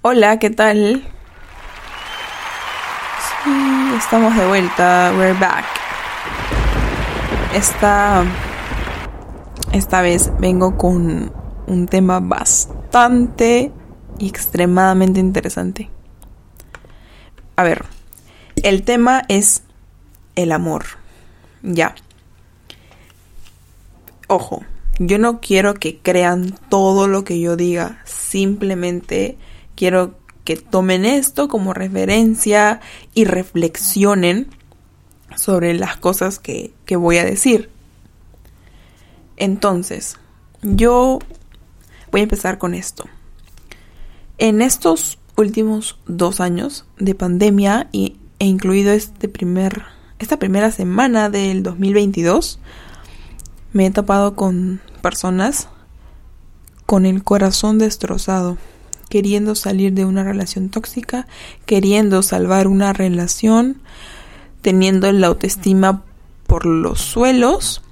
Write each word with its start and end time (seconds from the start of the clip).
Hola, 0.00 0.38
¿qué 0.38 0.50
tal? 0.50 1.02
Estamos 3.98 4.36
de 4.36 4.46
vuelta. 4.46 5.12
We're 5.18 5.36
back. 5.36 5.64
Esta, 7.52 8.24
esta 9.72 10.00
vez 10.00 10.30
vengo 10.38 10.78
con 10.78 11.32
un 11.66 11.86
tema 11.88 12.20
bastante 12.20 13.72
y 14.20 14.28
extremadamente 14.28 15.18
interesante. 15.18 15.90
A 17.56 17.64
ver, 17.64 17.84
el 18.62 18.84
tema 18.84 19.24
es 19.26 19.64
el 20.36 20.52
amor. 20.52 20.84
Ya. 21.62 21.96
Ojo, 24.28 24.62
yo 25.00 25.18
no 25.18 25.40
quiero 25.40 25.74
que 25.74 25.98
crean 25.98 26.56
todo 26.68 27.08
lo 27.08 27.24
que 27.24 27.40
yo 27.40 27.56
diga. 27.56 28.00
Simplemente 28.04 29.36
quiero 29.78 30.16
que 30.42 30.56
tomen 30.56 31.04
esto 31.04 31.46
como 31.46 31.72
referencia 31.72 32.80
y 33.14 33.24
reflexionen 33.24 34.48
sobre 35.36 35.72
las 35.74 35.96
cosas 35.96 36.40
que, 36.40 36.72
que 36.84 36.96
voy 36.96 37.18
a 37.18 37.24
decir. 37.24 37.70
Entonces, 39.36 40.16
yo 40.62 41.20
voy 42.10 42.22
a 42.22 42.24
empezar 42.24 42.58
con 42.58 42.74
esto. 42.74 43.04
En 44.38 44.62
estos 44.62 45.18
últimos 45.36 45.96
dos 46.06 46.40
años 46.40 46.86
de 46.98 47.14
pandemia 47.14 47.88
y, 47.92 48.16
e 48.40 48.46
incluido 48.46 48.92
este 48.92 49.28
primer, 49.28 49.84
esta 50.18 50.38
primera 50.38 50.72
semana 50.72 51.30
del 51.30 51.62
2022, 51.62 52.58
me 53.72 53.86
he 53.86 53.90
topado 53.92 54.34
con 54.34 54.80
personas 55.02 55.68
con 56.84 57.06
el 57.06 57.22
corazón 57.22 57.78
destrozado, 57.78 58.58
queriendo 59.08 59.54
salir 59.54 59.92
de 59.92 60.04
una 60.04 60.24
relación 60.24 60.68
tóxica, 60.68 61.26
queriendo 61.66 62.22
salvar 62.22 62.66
una 62.66 62.92
relación, 62.92 63.80
teniendo 64.62 65.10
la 65.12 65.28
autoestima 65.28 66.04
por 66.46 66.66
los 66.66 67.00
suelos 67.00 67.82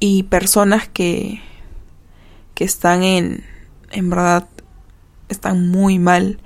y 0.00 0.24
personas 0.24 0.88
que, 0.88 1.40
que 2.54 2.64
están 2.64 3.02
en, 3.02 3.44
en 3.90 4.10
verdad, 4.10 4.48
están 5.28 5.68
muy 5.68 5.98
mal, 5.98 6.38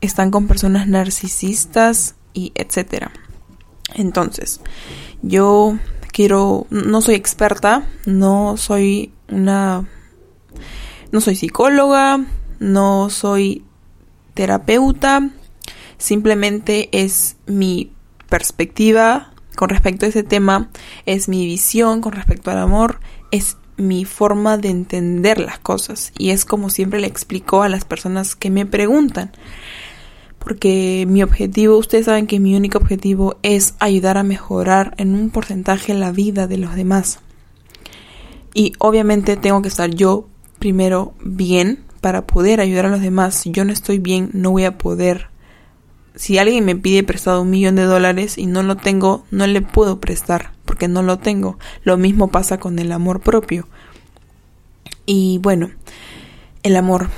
están 0.00 0.30
con 0.30 0.46
personas 0.46 0.88
narcisistas 0.88 2.14
y 2.32 2.52
etcétera. 2.54 3.12
Entonces, 3.94 4.60
yo 5.22 5.78
quiero, 6.12 6.66
no 6.70 7.00
soy 7.00 7.14
experta, 7.14 7.86
no 8.04 8.56
soy 8.56 9.12
una, 9.28 9.88
no 11.12 11.20
soy 11.20 11.36
psicóloga, 11.36 12.24
no 12.58 13.10
soy 13.10 13.64
terapeuta, 14.34 15.30
simplemente 15.98 16.88
es 16.92 17.36
mi 17.46 17.92
perspectiva 18.28 19.32
con 19.56 19.70
respecto 19.70 20.06
a 20.06 20.08
ese 20.08 20.22
tema, 20.22 20.70
es 21.06 21.28
mi 21.28 21.46
visión 21.46 22.00
con 22.00 22.12
respecto 22.12 22.50
al 22.50 22.58
amor, 22.58 23.00
es 23.30 23.56
mi 23.76 24.04
forma 24.04 24.56
de 24.58 24.70
entender 24.70 25.38
las 25.38 25.58
cosas 25.58 26.12
y 26.18 26.30
es 26.30 26.44
como 26.44 26.70
siempre 26.70 27.00
le 27.00 27.06
explico 27.06 27.62
a 27.62 27.68
las 27.68 27.84
personas 27.84 28.34
que 28.34 28.50
me 28.50 28.66
preguntan 28.66 29.32
porque 30.46 31.06
mi 31.08 31.24
objetivo, 31.24 31.76
ustedes 31.76 32.06
saben 32.06 32.28
que 32.28 32.38
mi 32.38 32.54
único 32.54 32.78
objetivo 32.78 33.36
es 33.42 33.74
ayudar 33.80 34.16
a 34.16 34.22
mejorar 34.22 34.94
en 34.96 35.16
un 35.16 35.30
porcentaje 35.30 35.92
la 35.92 36.12
vida 36.12 36.46
de 36.46 36.56
los 36.56 36.76
demás. 36.76 37.18
Y 38.54 38.72
obviamente 38.78 39.36
tengo 39.36 39.60
que 39.60 39.66
estar 39.66 39.90
yo 39.90 40.28
primero 40.60 41.14
bien 41.20 41.85
para 42.00 42.26
poder 42.26 42.60
ayudar 42.60 42.86
a 42.86 42.90
los 42.90 43.00
demás. 43.00 43.34
Si 43.34 43.50
yo 43.50 43.64
no 43.64 43.72
estoy 43.72 43.98
bien, 43.98 44.30
no 44.32 44.50
voy 44.50 44.64
a 44.64 44.78
poder. 44.78 45.28
Si 46.14 46.38
alguien 46.38 46.64
me 46.64 46.76
pide 46.76 47.02
prestado 47.02 47.42
un 47.42 47.50
millón 47.50 47.76
de 47.76 47.84
dólares 47.84 48.38
y 48.38 48.46
no 48.46 48.62
lo 48.62 48.76
tengo, 48.76 49.24
no 49.30 49.46
le 49.46 49.60
puedo 49.60 50.00
prestar 50.00 50.52
porque 50.64 50.88
no 50.88 51.02
lo 51.02 51.18
tengo. 51.18 51.58
Lo 51.84 51.96
mismo 51.96 52.28
pasa 52.28 52.58
con 52.58 52.78
el 52.78 52.92
amor 52.92 53.20
propio. 53.20 53.66
Y 55.06 55.38
bueno, 55.38 55.70
el 56.62 56.76
amor. 56.76 57.08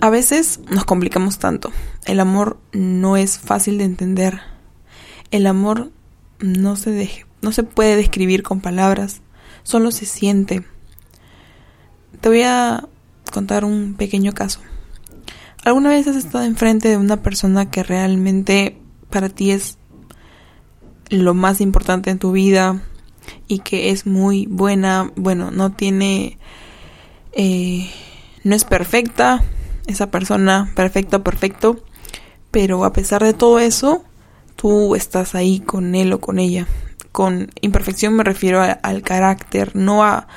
A 0.00 0.10
veces 0.10 0.60
nos 0.68 0.84
complicamos 0.84 1.38
tanto. 1.38 1.70
El 2.06 2.18
amor 2.18 2.58
no 2.72 3.16
es 3.16 3.38
fácil 3.38 3.78
de 3.78 3.84
entender. 3.84 4.40
El 5.30 5.46
amor 5.46 5.90
no 6.40 6.76
se, 6.76 7.24
no 7.42 7.52
se 7.52 7.62
puede 7.62 7.96
describir 7.96 8.42
con 8.42 8.60
palabras, 8.60 9.20
solo 9.62 9.90
se 9.90 10.06
siente. 10.06 10.64
Te 12.20 12.28
voy 12.28 12.42
a 12.42 12.88
contar 13.34 13.64
un 13.64 13.94
pequeño 13.94 14.32
caso. 14.32 14.60
¿Alguna 15.64 15.90
vez 15.90 16.06
has 16.06 16.16
estado 16.16 16.44
enfrente 16.44 16.88
de 16.88 16.96
una 16.96 17.22
persona 17.22 17.70
que 17.70 17.82
realmente 17.82 18.78
para 19.10 19.28
ti 19.28 19.50
es 19.50 19.76
lo 21.08 21.34
más 21.34 21.60
importante 21.60 22.10
en 22.10 22.18
tu 22.18 22.32
vida 22.32 22.80
y 23.48 23.58
que 23.58 23.90
es 23.90 24.06
muy 24.06 24.46
buena? 24.46 25.10
Bueno, 25.16 25.50
no 25.50 25.72
tiene... 25.72 26.38
Eh, 27.32 27.90
no 28.44 28.54
es 28.54 28.64
perfecta, 28.64 29.42
esa 29.86 30.10
persona 30.10 30.70
perfecta, 30.76 31.24
perfecto, 31.24 31.82
pero 32.50 32.84
a 32.84 32.92
pesar 32.92 33.24
de 33.24 33.32
todo 33.32 33.58
eso, 33.58 34.04
tú 34.54 34.94
estás 34.94 35.34
ahí 35.34 35.58
con 35.60 35.94
él 35.94 36.12
o 36.12 36.20
con 36.20 36.38
ella. 36.38 36.68
Con 37.10 37.50
imperfección 37.62 38.14
me 38.14 38.22
refiero 38.22 38.62
al 38.62 39.02
carácter, 39.02 39.74
no 39.74 40.04
a, 40.04 40.28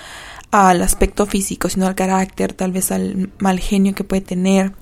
al 0.52 0.82
aspecto 0.82 1.26
físico, 1.26 1.70
sino 1.70 1.88
al 1.88 1.96
carácter, 1.96 2.54
tal 2.54 2.72
vez 2.72 2.92
al 2.92 3.32
mal 3.40 3.60
genio 3.60 3.96
que 3.96 4.04
puede 4.04 4.22
tener. 4.22 4.74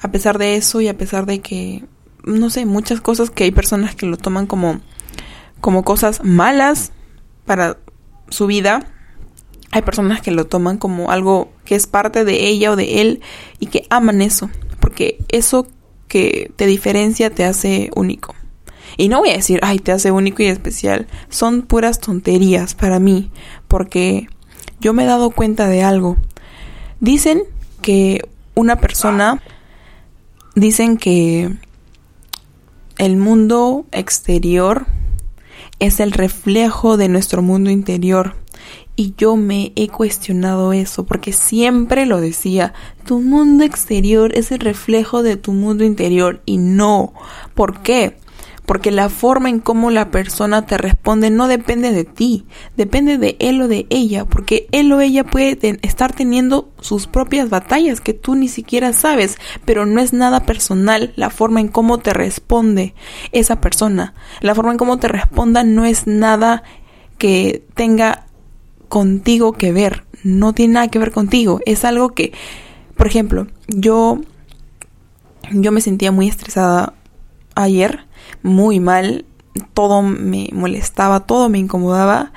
A 0.00 0.10
pesar 0.10 0.38
de 0.38 0.56
eso 0.56 0.80
y 0.80 0.88
a 0.88 0.96
pesar 0.96 1.26
de 1.26 1.40
que, 1.40 1.84
no 2.24 2.50
sé, 2.50 2.66
muchas 2.66 3.00
cosas 3.00 3.30
que 3.30 3.44
hay 3.44 3.50
personas 3.50 3.94
que 3.94 4.06
lo 4.06 4.16
toman 4.16 4.46
como, 4.46 4.80
como 5.60 5.84
cosas 5.84 6.22
malas 6.24 6.92
para 7.44 7.78
su 8.28 8.46
vida, 8.46 8.86
hay 9.70 9.82
personas 9.82 10.20
que 10.20 10.30
lo 10.30 10.46
toman 10.46 10.78
como 10.78 11.10
algo 11.10 11.52
que 11.64 11.74
es 11.74 11.86
parte 11.86 12.24
de 12.24 12.46
ella 12.46 12.70
o 12.70 12.76
de 12.76 13.00
él 13.00 13.20
y 13.58 13.66
que 13.66 13.86
aman 13.90 14.22
eso, 14.22 14.50
porque 14.78 15.18
eso 15.28 15.66
que 16.06 16.52
te 16.54 16.66
diferencia 16.66 17.30
te 17.30 17.44
hace 17.44 17.90
único. 17.96 18.34
Y 18.96 19.08
no 19.08 19.18
voy 19.18 19.30
a 19.30 19.36
decir, 19.36 19.58
ay, 19.62 19.80
te 19.80 19.90
hace 19.90 20.12
único 20.12 20.42
y 20.42 20.46
especial. 20.46 21.08
Son 21.28 21.62
puras 21.62 21.98
tonterías 22.00 22.74
para 22.74 23.00
mí, 23.00 23.30
porque 23.66 24.28
yo 24.80 24.92
me 24.92 25.04
he 25.04 25.06
dado 25.06 25.30
cuenta 25.30 25.68
de 25.68 25.82
algo. 25.82 26.16
Dicen 27.00 27.42
que 27.82 28.28
una 28.54 28.76
persona, 28.76 29.42
dicen 30.54 30.96
que 30.96 31.54
el 32.98 33.16
mundo 33.16 33.86
exterior 33.92 34.86
es 35.78 36.00
el 36.00 36.12
reflejo 36.12 36.96
de 36.96 37.08
nuestro 37.08 37.42
mundo 37.42 37.70
interior. 37.70 38.36
Y 38.96 39.14
yo 39.18 39.34
me 39.36 39.72
he 39.74 39.88
cuestionado 39.88 40.72
eso 40.72 41.04
porque 41.04 41.32
siempre 41.32 42.06
lo 42.06 42.20
decía, 42.20 42.74
tu 43.04 43.20
mundo 43.20 43.64
exterior 43.64 44.32
es 44.36 44.52
el 44.52 44.60
reflejo 44.60 45.24
de 45.24 45.36
tu 45.36 45.52
mundo 45.52 45.82
interior 45.82 46.42
y 46.46 46.58
no. 46.58 47.12
¿Por 47.54 47.82
qué? 47.82 48.16
Porque 48.66 48.90
la 48.90 49.08
forma 49.08 49.50
en 49.50 49.60
cómo 49.60 49.90
la 49.90 50.10
persona 50.10 50.66
te 50.66 50.78
responde 50.78 51.30
no 51.30 51.48
depende 51.48 51.92
de 51.92 52.04
ti, 52.04 52.46
depende 52.76 53.18
de 53.18 53.36
él 53.38 53.60
o 53.60 53.68
de 53.68 53.86
ella, 53.90 54.24
porque 54.24 54.68
él 54.72 54.92
o 54.92 55.00
ella 55.00 55.24
puede 55.24 55.78
estar 55.82 56.12
teniendo 56.12 56.70
sus 56.80 57.06
propias 57.06 57.50
batallas 57.50 58.00
que 58.00 58.14
tú 58.14 58.34
ni 58.34 58.48
siquiera 58.48 58.92
sabes, 58.92 59.36
pero 59.64 59.84
no 59.84 60.00
es 60.00 60.12
nada 60.12 60.40
personal 60.46 61.12
la 61.16 61.30
forma 61.30 61.60
en 61.60 61.68
cómo 61.68 61.98
te 61.98 62.14
responde 62.14 62.94
esa 63.32 63.60
persona. 63.60 64.14
La 64.40 64.54
forma 64.54 64.72
en 64.72 64.78
cómo 64.78 64.98
te 64.98 65.08
responda 65.08 65.62
no 65.62 65.84
es 65.84 66.06
nada 66.06 66.62
que 67.18 67.64
tenga 67.74 68.26
contigo 68.88 69.52
que 69.52 69.72
ver, 69.72 70.04
no 70.22 70.52
tiene 70.52 70.74
nada 70.74 70.88
que 70.88 70.98
ver 70.98 71.12
contigo, 71.12 71.60
es 71.66 71.84
algo 71.84 72.10
que, 72.10 72.32
por 72.96 73.06
ejemplo, 73.06 73.46
yo 73.68 74.20
yo 75.52 75.72
me 75.72 75.80
sentía 75.80 76.12
muy 76.12 76.28
estresada 76.28 76.94
ayer, 77.54 78.06
muy 78.42 78.80
mal, 78.80 79.24
todo 79.72 80.02
me 80.02 80.48
molestaba, 80.52 81.20
todo 81.20 81.48
me 81.48 81.58
incomodaba 81.58 82.32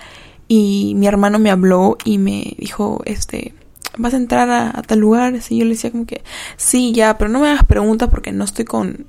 y 0.47 0.93
mi 0.95 1.07
hermano 1.07 1.39
me 1.39 1.51
habló 1.51 1.97
y 2.05 2.17
me 2.17 2.55
dijo, 2.57 3.01
este, 3.05 3.53
¿vas 3.97 4.13
a 4.13 4.17
entrar 4.17 4.49
a, 4.49 4.81
tal 4.83 4.99
lugar? 4.99 5.35
Y 5.49 5.57
yo 5.57 5.65
le 5.65 5.71
decía 5.71 5.91
como 5.91 6.05
que, 6.05 6.23
sí, 6.55 6.93
ya, 6.93 7.17
pero 7.17 7.29
no 7.29 7.39
me 7.39 7.49
hagas 7.49 7.65
preguntas 7.65 8.09
porque 8.09 8.31
no 8.31 8.45
estoy 8.45 8.65
con, 8.65 9.07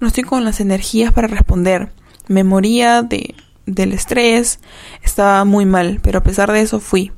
no 0.00 0.08
estoy 0.08 0.24
con 0.24 0.44
las 0.44 0.60
energías 0.60 1.12
para 1.12 1.28
responder. 1.28 1.92
Me 2.26 2.44
moría 2.44 3.02
de, 3.02 3.34
del 3.66 3.92
estrés, 3.92 4.60
estaba 5.02 5.44
muy 5.44 5.66
mal, 5.66 6.00
pero 6.02 6.18
a 6.18 6.22
pesar 6.22 6.52
de 6.52 6.60
eso 6.60 6.80
fui. 6.80 7.12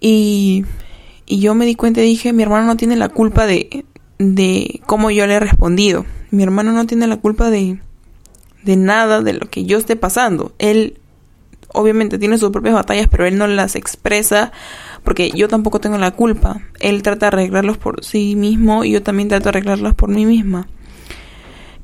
Y, 0.00 0.64
y 1.24 1.40
yo 1.40 1.54
me 1.54 1.66
di 1.66 1.74
cuenta 1.74 2.02
y 2.02 2.06
dije, 2.06 2.32
mi 2.32 2.42
hermano 2.42 2.66
no 2.66 2.76
tiene 2.76 2.96
la 2.96 3.08
culpa 3.08 3.46
de, 3.46 3.86
de 4.18 4.80
cómo 4.86 5.10
yo 5.10 5.26
le 5.26 5.34
he 5.34 5.40
respondido. 5.40 6.04
Mi 6.30 6.42
hermano 6.42 6.72
no 6.72 6.86
tiene 6.86 7.06
la 7.06 7.16
culpa 7.16 7.50
de, 7.50 7.78
de 8.64 8.76
nada 8.76 9.22
de 9.22 9.34
lo 9.34 9.48
que 9.48 9.64
yo 9.64 9.78
esté 9.78 9.96
pasando. 9.96 10.52
Él 10.58 10.98
obviamente 11.72 12.18
tiene 12.18 12.38
sus 12.38 12.50
propias 12.50 12.74
batallas, 12.74 13.08
pero 13.08 13.26
él 13.26 13.38
no 13.38 13.46
las 13.46 13.76
expresa 13.76 14.52
porque 15.04 15.30
yo 15.30 15.48
tampoco 15.48 15.80
tengo 15.80 15.98
la 15.98 16.10
culpa. 16.10 16.60
Él 16.80 17.02
trata 17.02 17.26
de 17.26 17.36
arreglarlos 17.36 17.78
por 17.78 18.04
sí 18.04 18.34
mismo 18.34 18.84
y 18.84 18.92
yo 18.92 19.02
también 19.02 19.28
trato 19.28 19.44
de 19.44 19.50
arreglarlos 19.50 19.94
por 19.94 20.08
mí 20.08 20.26
misma. 20.26 20.68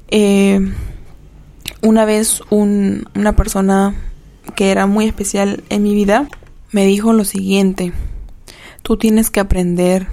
Eh, 0.09 0.73
una 1.83 2.05
vez 2.05 2.43
una 2.51 3.37
persona 3.37 3.95
que 4.55 4.71
era 4.71 4.87
muy 4.87 5.07
especial 5.07 5.63
en 5.69 5.83
mi 5.83 5.95
vida 5.95 6.29
me 6.71 6.87
dijo 6.87 7.13
lo 7.13 7.25
siguiente, 7.25 7.93
tú 8.83 8.97
tienes 8.97 9.31
que 9.31 9.41
aprender 9.41 10.09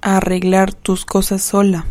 a 0.00 0.18
arreglar 0.18 0.72
tus 0.72 1.04
cosas 1.04 1.42
sola. 1.42 1.86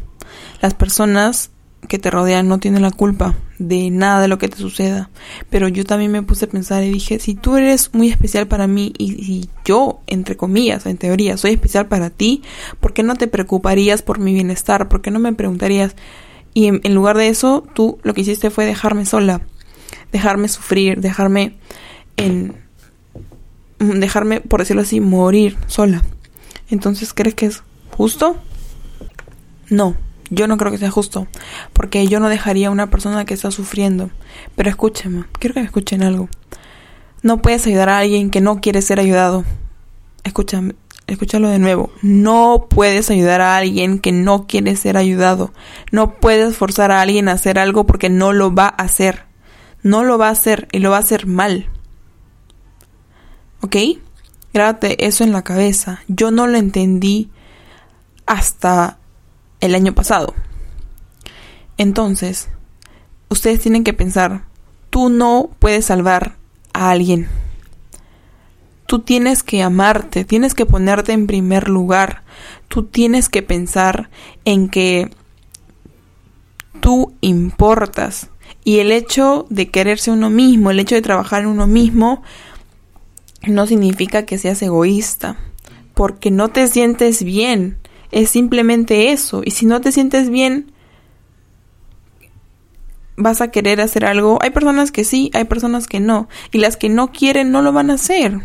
Las 0.61 0.73
personas 0.73 1.51
que 1.87 1.99
te 1.99 2.11
rodean 2.11 2.47
no 2.47 2.59
tienen 2.59 2.81
la 2.81 2.91
culpa 2.91 3.35
de 3.59 3.89
nada 3.89 4.21
de 4.21 4.27
lo 4.27 4.37
que 4.37 4.47
te 4.47 4.57
suceda. 4.57 5.09
Pero 5.49 5.67
yo 5.67 5.85
también 5.85 6.11
me 6.11 6.23
puse 6.23 6.45
a 6.45 6.49
pensar 6.49 6.83
y 6.83 6.91
dije, 6.91 7.19
si 7.19 7.35
tú 7.35 7.57
eres 7.57 7.93
muy 7.93 8.09
especial 8.09 8.47
para 8.47 8.67
mí 8.67 8.93
y, 8.97 9.13
y, 9.13 9.49
yo, 9.65 10.01
entre 10.07 10.37
comillas, 10.37 10.85
en 10.85 10.97
teoría, 10.97 11.37
soy 11.37 11.51
especial 11.51 11.87
para 11.87 12.09
ti, 12.09 12.43
¿por 12.79 12.93
qué 12.93 13.03
no 13.03 13.15
te 13.15 13.27
preocuparías 13.27 14.01
por 14.01 14.19
mi 14.19 14.33
bienestar? 14.33 14.87
¿Por 14.89 15.01
qué 15.01 15.11
no 15.11 15.19
me 15.19 15.33
preguntarías? 15.33 15.95
Y 16.53 16.67
en, 16.67 16.81
en 16.83 16.95
lugar 16.95 17.17
de 17.17 17.29
eso, 17.29 17.65
tú 17.73 17.99
lo 18.03 18.13
que 18.13 18.21
hiciste 18.21 18.49
fue 18.49 18.65
dejarme 18.65 19.05
sola, 19.05 19.41
dejarme 20.11 20.47
sufrir, 20.47 21.01
dejarme 21.01 21.57
en... 22.17 22.55
dejarme, 23.79 24.41
por 24.41 24.59
decirlo 24.59 24.81
así, 24.81 24.99
morir 24.99 25.57
sola. 25.67 26.03
Entonces, 26.69 27.13
¿crees 27.13 27.35
que 27.35 27.45
es 27.47 27.63
justo? 27.91 28.37
No 29.69 29.95
yo 30.29 30.47
no 30.47 30.57
creo 30.57 30.71
que 30.71 30.77
sea 30.77 30.91
justo, 30.91 31.27
porque 31.73 32.07
yo 32.07 32.19
no 32.19 32.29
dejaría 32.29 32.67
a 32.67 32.71
una 32.71 32.89
persona 32.89 33.25
que 33.25 33.33
está 33.33 33.51
sufriendo. 33.51 34.09
Pero 34.55 34.69
escúcheme, 34.69 35.25
quiero 35.39 35.53
que 35.53 35.61
me 35.61 35.65
escuchen 35.65 36.03
algo. 36.03 36.29
No 37.21 37.41
puedes 37.41 37.65
ayudar 37.67 37.89
a 37.89 37.99
alguien 37.99 38.29
que 38.29 38.41
no 38.41 38.61
quiere 38.61 38.81
ser 38.81 38.99
ayudado. 38.99 39.43
Escúchame, 40.23 40.75
escúchalo 41.07 41.49
de 41.49 41.59
nuevo. 41.59 41.91
No 42.01 42.67
puedes 42.69 43.09
ayudar 43.09 43.41
a 43.41 43.57
alguien 43.57 43.99
que 43.99 44.11
no 44.11 44.45
quiere 44.47 44.75
ser 44.75 44.97
ayudado. 44.97 45.53
No 45.91 46.15
puedes 46.15 46.57
forzar 46.57 46.91
a 46.91 47.01
alguien 47.01 47.29
a 47.29 47.33
hacer 47.33 47.57
algo 47.59 47.85
porque 47.85 48.09
no 48.09 48.33
lo 48.33 48.53
va 48.53 48.67
a 48.67 48.83
hacer. 48.83 49.25
No 49.81 50.03
lo 50.03 50.17
va 50.17 50.27
a 50.27 50.31
hacer 50.31 50.67
y 50.71 50.79
lo 50.79 50.91
va 50.91 50.97
a 50.97 51.01
hacer 51.01 51.25
mal. 51.25 51.69
¿Ok? 53.61 53.75
Grábate 54.53 55.05
eso 55.05 55.23
en 55.23 55.31
la 55.31 55.43
cabeza. 55.43 56.01
Yo 56.07 56.31
no 56.31 56.47
lo 56.47 56.57
entendí 56.57 57.29
hasta 58.25 58.99
el 59.61 59.75
año 59.75 59.93
pasado. 59.93 60.33
Entonces, 61.77 62.49
ustedes 63.29 63.59
tienen 63.59 63.83
que 63.83 63.93
pensar, 63.93 64.45
tú 64.89 65.09
no 65.09 65.49
puedes 65.59 65.85
salvar 65.85 66.35
a 66.73 66.91
alguien. 66.91 67.27
Tú 68.87 68.99
tienes 68.99 69.43
que 69.43 69.61
amarte, 69.61 70.23
tienes 70.23 70.53
que 70.53 70.65
ponerte 70.65 71.11
en 71.11 71.27
primer 71.27 71.67
lugar. 71.67 72.23
Tú 72.69 72.83
tienes 72.83 73.27
que 73.27 73.43
pensar 73.43 74.09
en 74.45 74.69
que 74.69 75.11
tú 76.79 77.13
importas. 77.19 78.29
Y 78.63 78.79
el 78.79 78.93
hecho 78.93 79.45
de 79.49 79.69
quererse 79.69 80.09
uno 80.09 80.29
mismo, 80.29 80.71
el 80.71 80.79
hecho 80.79 80.95
de 80.95 81.01
trabajar 81.01 81.41
en 81.41 81.49
uno 81.49 81.67
mismo, 81.67 82.23
no 83.45 83.67
significa 83.67 84.25
que 84.25 84.37
seas 84.37 84.61
egoísta. 84.61 85.37
Porque 85.93 86.31
no 86.31 86.47
te 86.47 86.67
sientes 86.67 87.23
bien 87.23 87.77
es 88.11 88.29
simplemente 88.29 89.11
eso. 89.11 89.41
Y 89.43 89.51
si 89.51 89.65
no 89.65 89.81
te 89.81 89.91
sientes 89.91 90.29
bien, 90.29 90.71
vas 93.17 93.41
a 93.41 93.49
querer 93.49 93.81
hacer 93.81 94.05
algo. 94.05 94.39
Hay 94.41 94.51
personas 94.51 94.91
que 94.91 95.03
sí, 95.03 95.31
hay 95.33 95.43
personas 95.45 95.87
que 95.87 95.99
no. 95.99 96.29
Y 96.51 96.59
las 96.59 96.77
que 96.77 96.89
no 96.89 97.11
quieren 97.11 97.51
no 97.51 97.61
lo 97.61 97.73
van 97.73 97.89
a 97.89 97.95
hacer. 97.95 98.39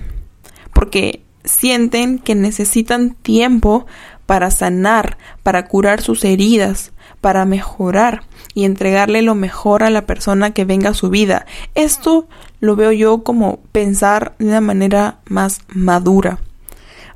Porque 0.73 1.23
sienten 1.45 2.19
que 2.19 2.35
necesitan 2.35 3.15
tiempo 3.15 3.87
para 4.27 4.51
sanar, 4.51 5.19
para 5.43 5.67
curar 5.67 6.01
sus 6.01 6.25
heridas, 6.25 6.93
para 7.21 7.45
mejorar 7.45 8.23
y 8.55 8.65
entregarle 8.65 9.23
lo 9.23 9.35
mejor 9.35 9.83
a 9.83 9.91
la 9.91 10.07
persona 10.07 10.53
que 10.53 10.65
venga 10.65 10.91
a 10.91 10.95
su 10.95 11.11
vida. 11.11 11.47
Esto 11.75 12.29
lo 12.61 12.77
veo 12.77 12.93
yo 12.93 13.23
como 13.23 13.61
pensar 13.73 14.35
de 14.39 14.47
una 14.47 14.61
manera 14.61 15.21
más 15.27 15.61
madura. 15.69 16.39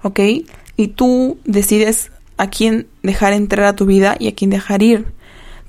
¿Ok? 0.02 0.20
Y 0.76 0.88
tú 0.88 1.38
decides 1.44 2.10
a 2.36 2.48
quién 2.48 2.86
dejar 3.02 3.32
entrar 3.32 3.66
a 3.66 3.76
tu 3.76 3.86
vida 3.86 4.16
y 4.18 4.28
a 4.28 4.34
quién 4.34 4.50
dejar 4.50 4.82
ir. 4.82 5.06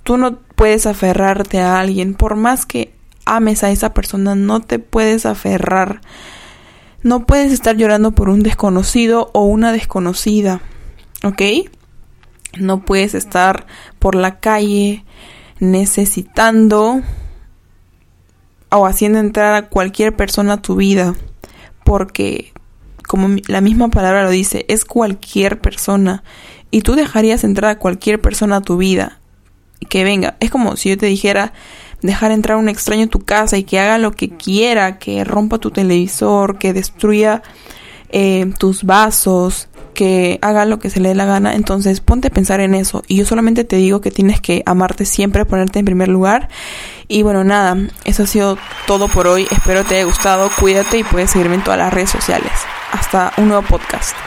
Tú 0.04 0.18
no 0.18 0.40
puedes 0.56 0.86
aferrarte 0.86 1.60
a 1.60 1.80
alguien, 1.80 2.14
por 2.14 2.36
más 2.36 2.66
que 2.66 2.94
ames 3.26 3.64
a 3.64 3.72
esa 3.72 3.94
persona, 3.94 4.36
no 4.36 4.62
te 4.62 4.80
puedes 4.80 5.26
aferrar. 5.26 6.02
No 7.04 7.26
puedes 7.26 7.52
estar 7.52 7.76
llorando 7.76 8.12
por 8.12 8.30
un 8.30 8.42
desconocido 8.42 9.30
o 9.34 9.44
una 9.44 9.72
desconocida, 9.72 10.62
¿ok? 11.24 11.42
No 12.58 12.82
puedes 12.82 13.14
estar 13.14 13.68
por 14.00 14.16
la 14.16 14.40
calle 14.40 15.06
necesitando 15.60 17.02
o 18.70 18.86
haciendo 18.86 19.20
entrar 19.20 19.54
a 19.54 19.70
cualquier 19.70 20.16
persona 20.16 20.54
a 20.54 20.62
tu 20.62 20.76
vida, 20.76 21.14
porque 21.84 22.54
como 23.08 23.30
la 23.48 23.62
misma 23.62 23.90
palabra 23.90 24.24
lo 24.24 24.30
dice, 24.30 24.66
es 24.68 24.84
cualquier 24.84 25.60
persona 25.60 26.24
y 26.72 26.82
tú 26.82 26.96
dejarías 26.96 27.44
entrar 27.44 27.72
a 27.72 27.80
cualquier 27.80 28.22
persona 28.22 28.58
a 28.58 28.62
tu 28.62 28.78
vida 28.78 29.20
que 29.90 30.04
venga. 30.04 30.36
Es 30.40 30.52
como 30.52 30.76
si 30.76 30.90
yo 30.90 30.98
te 30.98 31.06
dijera 31.06 31.54
dejar 32.02 32.32
entrar 32.32 32.58
a 32.58 32.60
un 32.60 32.70
extraño 32.70 33.06
a 33.06 33.10
tu 33.10 33.20
casa 33.20 33.58
y 33.58 33.64
que 33.64 33.80
haga 33.80 33.98
lo 33.98 34.12
que 34.12 34.30
quiera, 34.30 35.00
que 35.00 35.24
rompa 35.24 35.58
tu 35.58 35.72
televisor, 35.72 36.58
que 36.58 36.74
destruya 36.74 37.42
eh, 38.10 38.52
tus 38.60 38.84
vasos, 38.84 39.68
que 39.94 40.38
haga 40.42 40.66
lo 40.66 40.80
que 40.80 40.90
se 40.90 41.00
le 41.00 41.10
dé 41.10 41.16
la 41.16 41.26
gana. 41.26 41.56
Entonces 41.56 42.02
ponte 42.02 42.28
a 42.28 42.32
pensar 42.32 42.60
en 42.60 42.76
eso. 42.76 43.04
Y 43.08 43.18
yo 43.18 43.26
solamente 43.26 43.64
te 43.64 43.78
digo 43.78 44.02
que 44.02 44.12
tienes 44.12 44.42
que 44.42 44.62
amarte 44.66 45.06
siempre, 45.06 45.46
ponerte 45.46 45.80
en 45.80 45.86
primer 45.86 46.08
lugar. 46.08 46.50
Y 47.08 47.24
bueno, 47.24 47.44
nada, 47.44 47.78
eso 48.04 48.24
ha 48.24 48.28
sido 48.28 48.58
todo 48.86 49.08
por 49.08 49.28
hoy. 49.28 49.48
Espero 49.50 49.84
te 49.84 49.96
haya 49.96 50.06
gustado. 50.06 50.50
Cuídate 50.60 51.00
y 51.00 51.04
puedes 51.04 51.32
seguirme 51.32 51.56
en 51.56 51.64
todas 51.64 51.80
las 51.80 51.94
redes 51.94 52.10
sociales. 52.10 52.52
Hasta 52.92 53.34
un 53.38 53.48
nuevo 53.48 53.64
podcast. 53.64 54.18